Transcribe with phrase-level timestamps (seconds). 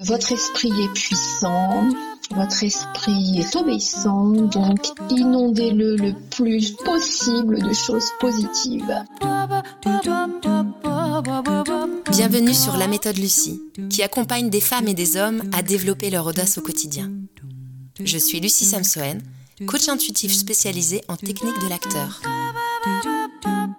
[0.00, 1.88] Votre esprit est puissant,
[2.30, 4.80] votre esprit est obéissant, donc
[5.10, 9.04] inondez-le le plus possible de choses positives.
[12.10, 13.60] Bienvenue sur La méthode Lucie,
[13.90, 17.10] qui accompagne des femmes et des hommes à développer leur audace au quotidien.
[18.02, 19.20] Je suis Lucie Samsoen,
[19.66, 22.20] coach intuitif spécialisé en technique de l'acteur.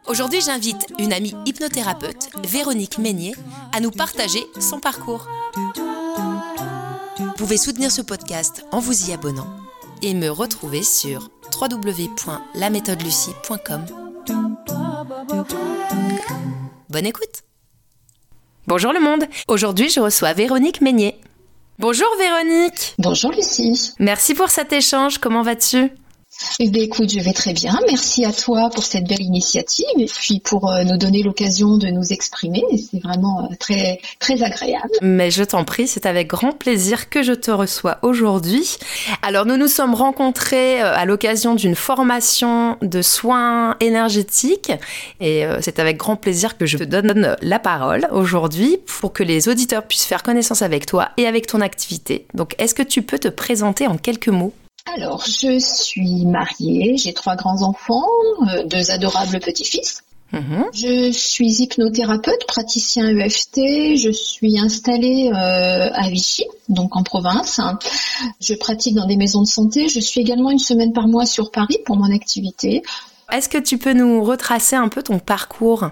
[0.08, 3.34] Aujourd'hui, j'invite une amie hypnothérapeute, Véronique Meignier,
[3.74, 5.28] à nous partager son parcours.
[7.18, 9.48] Vous pouvez soutenir ce podcast en vous y abonnant
[10.04, 11.30] et me retrouver sur
[11.60, 13.86] www.laméthodelucie.com.
[16.90, 17.44] Bonne écoute
[18.68, 21.20] Bonjour le monde Aujourd'hui, je reçois Véronique Meignier.
[21.80, 25.92] Bonjour Véronique Bonjour Lucie Merci pour cet échange, comment vas-tu?
[26.60, 27.78] Eh bien, écoute, je vais très bien.
[27.88, 31.88] Merci à toi pour cette belle initiative et puis pour euh, nous donner l'occasion de
[31.88, 32.64] nous exprimer.
[32.92, 34.92] C'est vraiment euh, très très agréable.
[35.02, 38.78] Mais je t'en prie, c'est avec grand plaisir que je te reçois aujourd'hui.
[39.22, 44.72] Alors, nous nous sommes rencontrés euh, à l'occasion d'une formation de soins énergétiques
[45.20, 49.50] et c'est avec grand plaisir que je te donne la parole aujourd'hui pour que les
[49.50, 52.26] auditeurs puissent faire connaissance avec toi et avec ton activité.
[52.34, 54.54] Donc, est-ce que tu peux te présenter en quelques mots?
[54.94, 58.08] Alors, je suis mariée, j'ai trois grands-enfants,
[58.48, 60.04] euh, deux adorables petits-fils.
[60.32, 60.66] Mhm.
[60.74, 63.96] Je suis hypnothérapeute, praticien EFT.
[63.98, 67.60] Je suis installée euh, à Vichy, donc en province.
[68.42, 69.88] Je pratique dans des maisons de santé.
[69.88, 72.84] Je suis également une semaine par mois sur Paris pour mon activité.
[73.32, 75.90] Est-ce que tu peux nous retracer un peu ton parcours?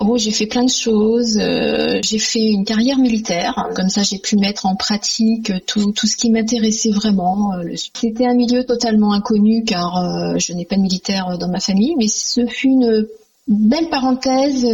[0.00, 1.38] Oh, j'ai fait plein de choses.
[1.40, 3.68] Euh, j'ai fait une carrière militaire.
[3.76, 7.54] Comme ça, j'ai pu mettre en pratique tout, tout ce qui m'intéressait vraiment.
[7.54, 11.60] Euh, c'était un milieu totalement inconnu car euh, je n'ai pas de militaire dans ma
[11.60, 13.06] famille, mais ce fut une
[13.46, 14.64] belle parenthèse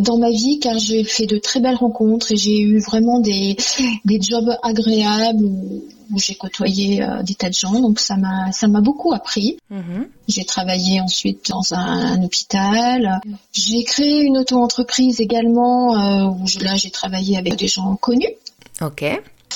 [0.00, 3.56] dans ma vie car j'ai fait de très belles rencontres et j'ai eu vraiment des,
[4.04, 5.48] des jobs agréables
[6.12, 9.58] où j'ai côtoyé euh, des tas de gens, donc ça m'a ça m'a beaucoup appris.
[9.70, 10.08] Mhm.
[10.28, 13.20] J'ai travaillé ensuite dans un, hôpital.
[13.52, 18.32] J'ai créé une auto-entreprise également euh, où là j'ai travaillé avec des gens connus.
[18.80, 19.04] Ok.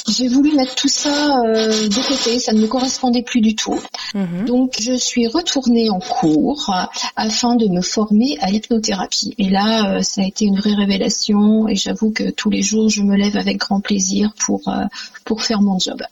[0.09, 3.78] J'ai voulu mettre tout ça euh, de côté, ça ne me correspondait plus du tout.
[4.15, 4.44] Mhm.
[4.47, 6.72] Donc je suis retournée en cours
[7.16, 9.34] afin de me former à l'hypnothérapie.
[9.38, 12.88] Et là, euh, ça a été une vraie révélation et j'avoue que tous les jours,
[12.88, 14.84] je me lève avec grand plaisir pour, euh,
[15.25, 16.03] pour faire mon job.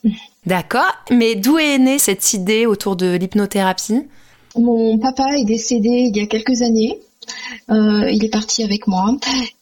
[0.47, 4.03] D'accord, mais d'où est née cette idée autour de l'hypnothérapie?
[4.56, 6.99] Mon papa est décédé il y a quelques années
[7.70, 9.16] euh, il est parti avec moi.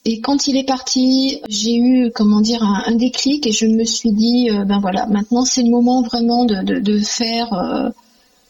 [0.05, 4.11] Et quand il est parti, j'ai eu, comment dire, un, déclic et je me suis
[4.11, 7.89] dit, euh, ben voilà, maintenant c'est le moment vraiment de, faire euh,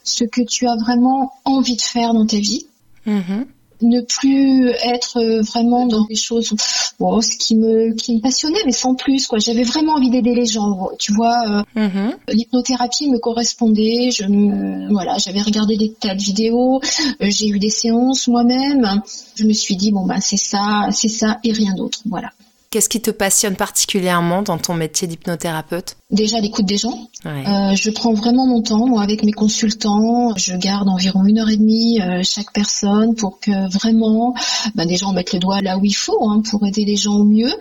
[0.03, 2.65] ce que tu as vraiment envie de faire dans ta vie.
[3.05, 3.45] Mm-hmm
[3.81, 6.53] ne plus être euh, vraiment dans des choses
[6.99, 9.39] bon, ce qui me qui me passionnait mais sans plus quoi.
[9.39, 12.15] J'avais vraiment envie d'aider les gens tu vois euh, mm-hmm.
[12.29, 16.81] l'hypnothérapie me correspondait je me voilà j'avais regardé des tas de vidéos
[17.21, 19.01] euh, j'ai eu des séances moi-même.
[19.35, 22.29] Je me suis dit bon bah c'est ça c'est ça et rien d'autre voilà
[22.69, 25.95] Qu'est-ce qui te passionne particulièrement dans ton métier d'hypnothérapeute?
[26.11, 27.07] Déjà l'écoute des gens.
[27.25, 30.35] Euh, je prends vraiment mon temps, moi, avec mes consultants.
[30.35, 34.33] Je garde environ une heure et demie euh, chaque personne pour que vraiment
[34.75, 37.15] ben, des gens mettent le doigt là où il faut hein, pour aider les gens
[37.15, 37.53] au mieux.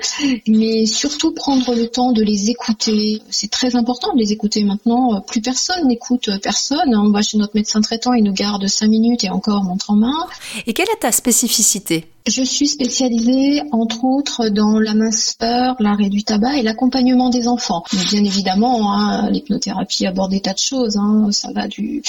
[0.48, 3.22] Mais surtout prendre le temps de les écouter.
[3.30, 5.20] C'est très important de les écouter maintenant.
[5.20, 6.96] Plus personne n'écoute personne.
[6.96, 9.96] On va chez notre médecin traitant, il nous garde cinq minutes et encore montre en
[9.96, 10.26] main.
[10.66, 12.06] Et quelle est ta spécificité?
[12.26, 17.84] Je suis spécialisée entre autres dans la minceur, l'arrêt du tabac et l'accompagnement des enfants.
[17.92, 20.96] Mais bien évidemment, hein, l'hypnothérapie aborde des tas de choses.
[20.96, 21.28] Hein.
[21.30, 22.02] Ça va du,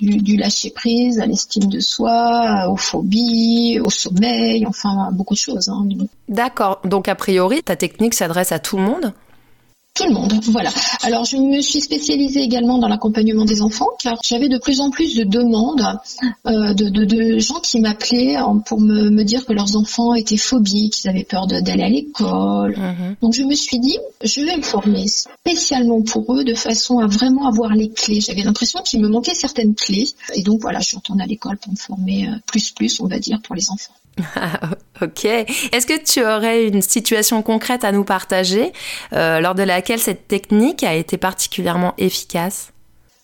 [0.00, 5.68] du, lâcher prise à l'estime de soi, aux phobies, au sommeil, enfin beaucoup de choses.
[5.68, 5.86] Hein.
[6.28, 6.80] D'accord.
[6.84, 9.12] Donc a priori, ta technique s'adresse à tout le monde?
[9.94, 10.70] Tout le monde, voilà.
[11.02, 14.90] Alors je me suis spécialisée également dans l'accompagnement des enfants car j'avais de plus en
[14.90, 15.86] plus de demandes
[16.46, 20.94] euh, de, de, gens qui m'appelaient pour me, me, dire que leurs enfants étaient phobiques,
[20.94, 22.74] qu'ils avaient peur d'aller à l'école.
[22.76, 23.16] Mhm.
[23.20, 27.06] Donc je me suis dit, je vais me former spécialement pour eux de façon à
[27.06, 28.20] vraiment avoir les clés.
[28.20, 31.70] J'avais l'impression qu'il me manquait certaines clés et donc voilà, je retourne à l'école pour
[31.70, 33.92] me former euh, plus plus, on va dire, pour les enfants.
[35.02, 35.24] ok.
[35.24, 38.72] Est-ce que tu aurais une situation concrète à nous partager
[39.12, 42.72] euh, lors de laquelle cette technique a été particulièrement efficace?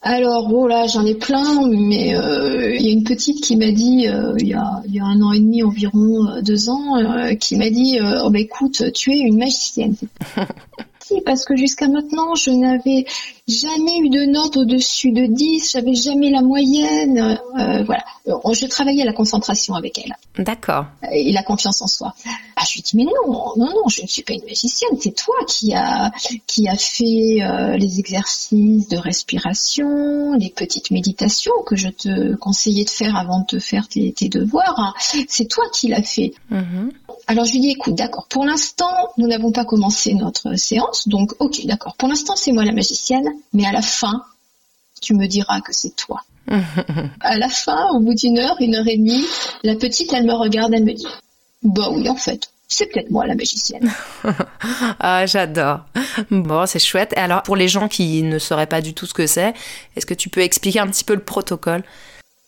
[0.00, 3.72] Alors, oh là, j'en ai plein, mais euh, il y a une petite qui m'a
[3.72, 6.94] dit, euh, il, y a, il, y a, un an et demi, environ deux ans,
[7.40, 9.96] qui m'a dit, oh bah écoute, tu es une magicienne.
[11.24, 13.06] parce que jusqu'à maintenant, je n'avais
[13.46, 17.38] jamais eu de note au-dessus de 10, j'avais jamais la moyenne.
[17.58, 20.14] Euh, voilà, euh, je travaillais à la concentration avec elle.
[20.44, 20.86] D'accord.
[21.10, 22.14] Et la confiance en soi.
[22.56, 25.14] Ah, je lui dis mais non, non, non, je ne suis pas une magicienne, c'est
[25.14, 26.10] toi qui a
[26.46, 32.84] qui a fait euh, les exercices de respiration, les petites méditations que je te conseillais
[32.84, 34.94] de faire avant de te faire tes, devoirs.
[35.28, 36.32] C'est toi qui l'as fait.
[36.52, 36.90] Mm-hmm.
[37.28, 41.34] Alors je lui dis écoute, d'accord, pour l'instant, nous n'avons pas commencé notre séance, donc
[41.40, 41.94] ok, d'accord.
[41.96, 44.24] Pour l'instant, c'est moi la magicienne mais à la fin,
[45.02, 46.22] tu me diras que c'est toi.
[47.20, 49.24] à la fin, au bout d'une heure, une heure et demie,
[49.62, 51.06] la petite, elle me regarde, elle me dit,
[51.62, 53.92] bah oui, en fait, c'est peut-être moi la magicienne.
[55.00, 55.80] ah, j'adore.
[56.30, 57.12] Bon, c'est chouette.
[57.14, 59.52] Et alors, pour les gens qui ne sauraient pas du tout ce que c'est,
[59.96, 61.82] est-ce que tu peux expliquer un petit peu le protocole?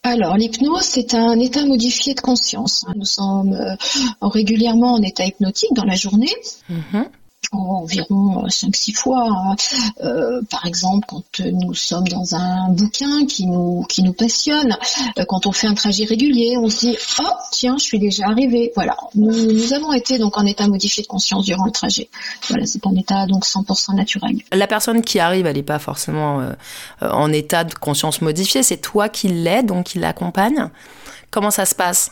[0.02, 2.86] Alors, l'hypnose, c'est un état modifié de conscience.
[2.96, 3.76] Nous sommes euh,
[4.22, 6.34] régulièrement en état hypnotique dans la journée.
[6.70, 7.06] Mm-hmm
[7.52, 9.26] environ 5-6 fois.
[9.28, 9.56] Hein.
[10.02, 14.76] Euh, par exemple, quand nous sommes dans un bouquin qui nous qui nous passionne,
[15.18, 18.26] euh, quand on fait un trajet régulier, on se dit oh tiens, je suis déjà
[18.26, 18.72] arrivé.
[18.74, 22.08] Voilà, nous, avons été donc en état modifié de conscience durant le trajet.
[22.48, 24.36] Voilà, c'est un état donc 100% naturel.
[24.52, 26.52] La personne qui arrive, elle n'est pas forcément euh,
[27.00, 28.62] en état de conscience modifié.
[28.62, 30.68] C'est toi qui l'aide, donc qui l'accompagne.
[31.30, 32.10] Comment ça se passe?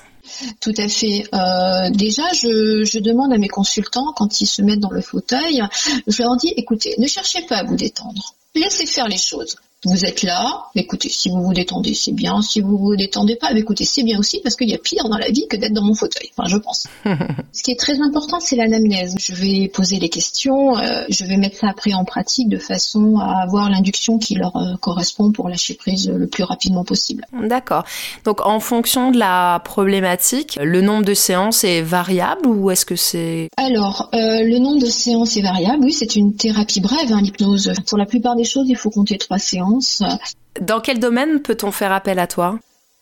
[0.61, 1.25] Tout à fait.
[1.35, 5.63] Euh, déjà, je, je, demande à mes consultants, quand ils se mettent dans le fauteuil,
[6.07, 8.35] je leur dis, écoutez, ne cherchez pas à vous détendre.
[8.55, 9.57] Laissez faire les choses.
[9.85, 12.43] Vous êtes là, écoutez, si vous vous détendez, c'est bien.
[12.43, 15.19] Si vous vous détendez pas, écoutez, c'est bien aussi parce qu'il y a pire dans
[15.19, 16.31] la vie que d'être dans mon fauteuil.
[16.37, 16.89] Enfin, je pense.
[17.53, 19.15] Ce qui est très important, c'est l'anamnèse.
[19.21, 23.19] Je vais poser les questions, euh, je vais mettre ça après en pratique de façon
[23.19, 27.25] à avoir l'induction qui leur euh, correspond pour lâcher prise le plus rapidement possible.
[27.33, 27.85] D'accord.
[28.25, 32.97] Donc, en fonction de la problématique, le nombre de séances est variable ou est-ce que
[32.97, 33.49] c'est...
[33.57, 35.85] Alors, euh, le nombre de séances est variable.
[35.85, 37.73] Oui, c'est une thérapie brève, hein, l'hypnose.
[37.87, 39.68] Pour la plupart des choses, il faut compter trois séances
[40.61, 42.59] dans quel domaine peut-on faire appel à toi?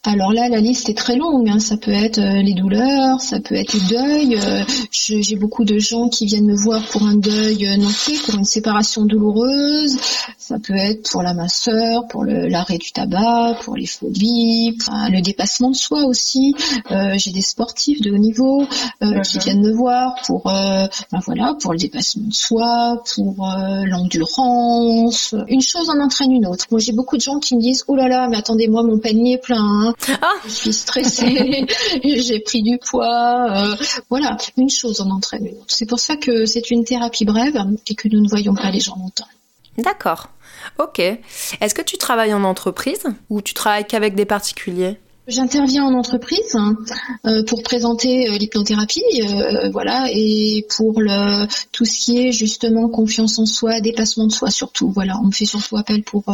[0.06, 1.48] Alors là, la liste est très longue.
[1.48, 1.58] Hein.
[1.58, 4.38] Ça peut être euh, les douleurs, ça peut être le deuil.
[4.40, 7.88] Euh, j'ai beaucoup de gens qui viennent me voir pour un deuil euh, non
[8.24, 9.96] pour une séparation douloureuse.
[10.38, 14.78] Ça peut être pour la minceur, pour l'arrêt du tabac, pour les phobies,
[15.10, 16.54] le dépassement de soi aussi.
[17.16, 18.64] J'ai des sportifs de haut niveau
[19.24, 20.88] qui viennent me voir pour, ben
[21.24, 23.48] voilà, pour le dépassement de soi, pour
[23.86, 25.34] l'endurance.
[25.48, 26.66] Une chose en entraîne une autre.
[26.70, 29.34] Moi, j'ai beaucoup de gens qui me disent "Oh là là, mais attendez-moi, mon panier
[29.34, 29.95] est plein." Hein.
[30.08, 30.34] Ah.
[30.44, 31.66] Je suis stressée,
[32.04, 33.46] j'ai pris du poids.
[33.50, 33.76] Euh,
[34.08, 35.66] voilà, une chose en entraîne une autre.
[35.68, 37.58] C'est pour ça que c'est une thérapie brève
[37.88, 39.26] et que nous ne voyons pas les gens longtemps.
[39.78, 40.28] D'accord.
[40.78, 40.98] Ok.
[40.98, 44.98] Est-ce que tu travailles en entreprise ou tu travailles qu'avec des particuliers?
[45.28, 46.76] J'interviens en entreprise hein,
[47.26, 52.88] euh, pour présenter euh, l'hypnothérapie, euh, voilà, et pour le tout ce qui est justement
[52.88, 54.88] confiance en soi, dépassement de soi surtout.
[54.90, 56.24] Voilà, on me fait surtout appel pour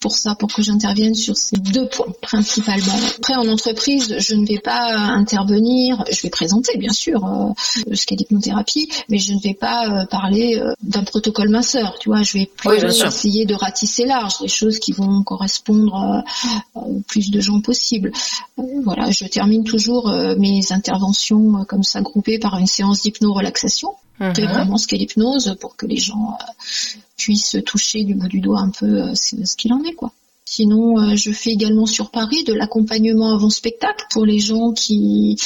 [0.00, 2.98] pour ça, pour que j'intervienne sur ces deux points principalement.
[3.18, 6.04] Après, en entreprise, je ne vais pas intervenir.
[6.10, 7.54] Je vais présenter bien sûr
[7.92, 11.96] ce qu'est l'hypnothérapie, mais je ne vais pas parler d'un protocole minceur.
[12.00, 16.24] Tu vois, je vais plus essayer de ratisser large, des choses qui vont correspondre
[16.74, 18.10] au plus de gens possible
[18.56, 23.94] voilà, je termine toujours euh, mes interventions euh, comme ça groupées par une séance d'hypno-relaxation.
[24.20, 24.52] C'est mhm.
[24.52, 28.60] vraiment ce qu'est l'hypnose pour que les gens euh, puissent toucher du bout du doigt
[28.60, 30.12] un peu ce qu'il en est, quoi.
[30.46, 35.36] Sinon, je fais également sur Paris de l'accompagnement avant spectacle pour les gens qui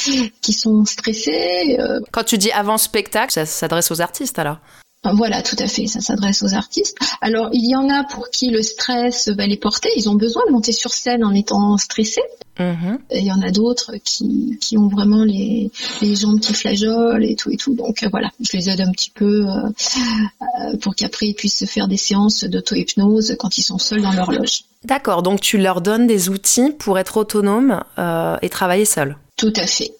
[0.41, 1.79] qui sont stressés.
[2.11, 4.57] Quand tu dis avant spectacle, ça s'adresse aux artistes alors?
[5.03, 6.97] Voilà, tout à fait, ça s'adresse aux artistes.
[7.21, 10.43] Alors, il y en a pour qui le stress va les porter, ils ont besoin
[10.47, 12.21] de monter sur scène en étant stressés.
[12.57, 12.99] Mm-hmm.
[13.11, 17.23] Et il y en a d'autres qui, qui ont vraiment les, les jambes qui flageolent
[17.23, 17.73] et tout et tout.
[17.73, 19.69] Donc euh, voilà, je les aide un petit peu euh,
[20.41, 24.11] euh, pour qu'après ils puissent se faire des séances d'auto-hypnose quand ils sont seuls dans
[24.11, 24.63] leur loge.
[24.83, 27.81] D'accord, donc tu leur donnes des outils pour être autonome
[28.41, 29.17] et travailler seul.
[29.37, 29.91] Tout à fait.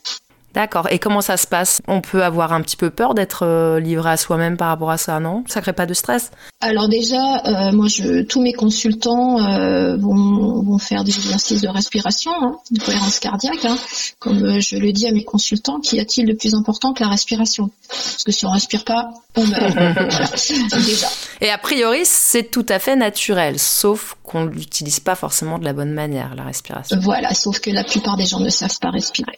[0.53, 0.87] D'accord.
[0.89, 1.81] Et comment ça se passe?
[1.87, 4.97] On peut avoir un petit peu peur d'être euh, livré à soi-même par rapport à
[4.97, 5.43] ça, non?
[5.47, 6.31] Ça crée pas de stress?
[6.61, 11.67] Alors déjà, euh, moi, je, tous mes consultants euh, vont, vont, faire des exercices de
[11.67, 13.63] respiration, hein, de cohérence cardiaque.
[13.65, 13.77] Hein.
[14.19, 17.69] Comme je le dis à mes consultants, qu'y a-t-il de plus important que la respiration?
[17.87, 19.77] Parce que si on respire pas, on meurt.
[20.85, 21.07] déjà.
[21.41, 25.73] Et a priori, c'est tout à fait naturel, sauf qu'on l'utilise pas forcément de la
[25.73, 26.97] bonne manière, la respiration.
[27.01, 29.35] Voilà, sauf que la plupart des gens ne savent pas respirer.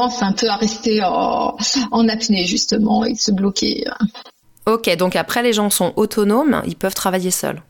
[0.00, 3.84] Tendance un peu à rester en, apnée, justement, et se bloquer.
[4.66, 7.62] Ok, donc après, les gens sont autonomes, ils peuvent travailler seuls.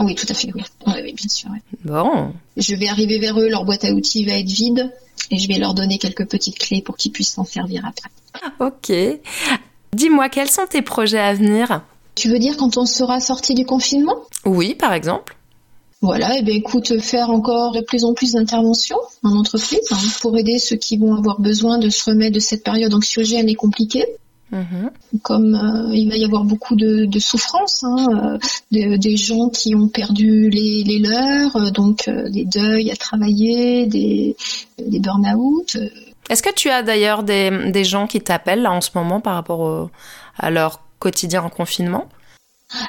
[0.00, 0.62] Oui, tout à fait, oui.
[0.86, 1.50] Oui, bien sûr.
[1.84, 2.32] Bon.
[2.56, 4.92] Je vais arriver vers eux, leur boîte à outils va être vide,
[5.30, 8.10] et je vais leur donner quelques petites clés pour qu'ils puissent s'en servir après.
[8.60, 8.92] Ok.
[9.92, 11.82] Dis-moi, quels sont tes projets à venir?
[12.14, 14.16] Tu veux dire quand on sera sorti du confinement?
[14.44, 15.37] Oui, par exemple.
[16.00, 19.96] Voilà, et eh bien écoute, faire encore de plus en plus d'interventions en entreprise hein,
[20.20, 23.54] pour aider ceux qui vont avoir besoin de se remettre de cette période anxiogène et
[23.54, 24.06] compliquée.
[24.52, 24.90] Mhm.
[25.22, 28.38] Comme euh, il va y avoir beaucoup de, de souffrance, hein,
[28.72, 33.86] euh, des gens qui ont perdu les, les leurs, euh, donc des deuils à travailler,
[33.86, 34.36] des,
[34.78, 35.76] des burn-out.
[36.30, 39.34] Est-ce que tu as d'ailleurs des, des gens qui t'appellent là en ce moment par
[39.34, 39.90] rapport
[40.38, 42.06] à leur quotidien en confinement?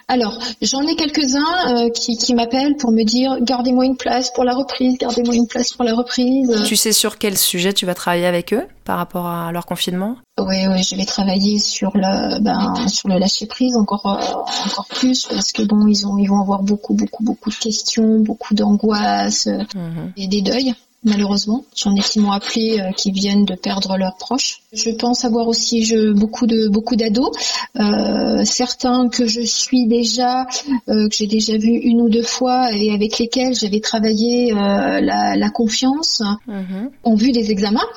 [0.08, 4.44] Alors, j'en ai quelques-uns euh, qui, qui m'appellent pour me dire gardez-moi une place pour
[4.44, 6.64] la reprise, gardez-moi une place pour la reprise.
[6.66, 10.18] Tu sais sur quel sujet tu vas travailler avec eux par rapport à leur confinement?
[10.38, 14.88] Oui, oui, je vais travailler sur le, ben, sur le lâcher prise encore, euh, encore
[14.90, 18.54] plus parce que bon, ils ont, ils vont avoir beaucoup, beaucoup, beaucoup de questions, beaucoup
[18.54, 20.12] d'angoisse mhm.
[20.18, 21.66] et des deuils malheureusement.
[21.76, 24.62] J'en ai qui m'ont appelé, euh, qui viennent de perdre leurs proches.
[24.72, 27.32] Je pense avoir aussi je, beaucoup de beaucoup d'ados,
[27.80, 30.46] euh, certains que je suis déjà,
[30.88, 35.50] euh, que j'ai déjà vu une ou deux fois et avec lesquels j'avais travaillé la,
[35.50, 36.92] confiance, mhm.
[37.04, 37.88] ont vu des examens.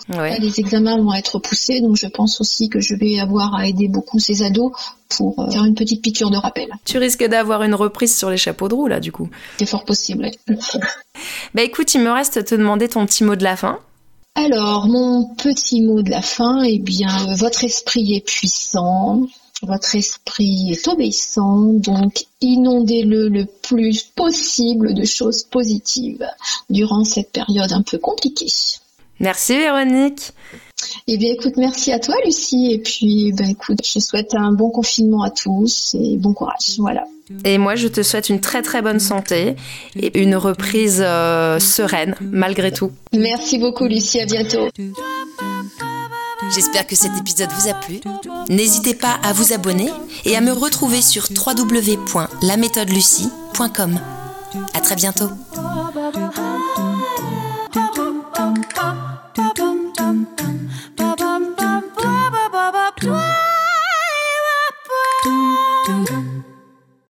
[0.41, 3.89] Les examens vont être poussés, donc je pense aussi que je vais avoir à aider
[3.89, 4.73] beaucoup ces ados
[5.11, 6.71] pour faire une petite piqûre de rappel.
[6.87, 9.29] Tu risques d'avoir une reprise sur les chapeaux de roue là, du coup.
[9.59, 10.31] C'est fort possible.
[11.55, 13.79] Bah écoute, il me reste à te demander ton petit mot de la fin.
[14.35, 19.27] Alors, mon petit mot de la fin, eh bien, votre esprit est puissant,
[19.63, 26.27] votre esprit est obéissant, donc inondez-le le plus possible de choses positives
[26.71, 28.53] durant cette période un peu compliquée.
[29.23, 30.33] Merci Véronique.
[31.07, 32.71] Eh bien, écoute, merci à toi, Lucie.
[32.73, 36.77] Et puis, ben, écoute, je souhaite un bon confinement à tous et bon courage.
[36.79, 37.05] Voilà.
[37.45, 39.57] Et moi, je te souhaite une très très bonne santé
[39.97, 42.93] et une reprise euh, sereine, malgré tout.
[43.13, 44.21] Merci beaucoup, Lucie.
[44.21, 44.69] À bientôt.
[46.55, 48.01] J'espère que cet épisode vous a plu.
[48.49, 49.89] N'hésitez pas à vous abonner
[50.25, 54.01] et à me retrouver sur www.laméthodelucie.com.
[54.75, 55.31] À très bientôt.